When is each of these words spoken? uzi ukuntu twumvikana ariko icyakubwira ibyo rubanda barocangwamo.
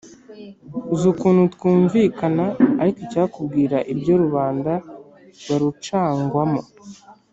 uzi 0.93 1.05
ukuntu 1.13 1.41
twumvikana 1.55 2.45
ariko 2.81 2.99
icyakubwira 3.05 3.77
ibyo 3.93 4.13
rubanda 4.23 4.71
barocangwamo. 5.47 6.61